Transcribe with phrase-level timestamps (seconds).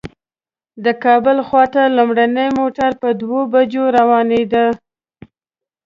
[0.85, 4.65] د کابل خواته لومړی موټر په دوو بجو روانېده.